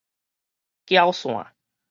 [0.87, 1.53] 攪散